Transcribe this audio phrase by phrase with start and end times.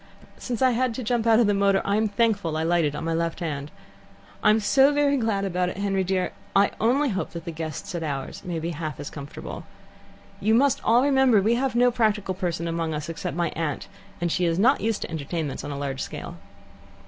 [0.39, 3.13] "Since I had to jump out of the motor, I'm thankful I lighted on my
[3.13, 3.69] left hand.
[4.41, 7.93] I am so very glad about it, Henry dear; I only hope that the guests
[7.93, 9.63] at ours may be half as comfortable.
[10.39, 13.87] You must all remember that we have no practical person among us, except my aunt,
[14.19, 16.37] and she is not used to entertainments on a large scale."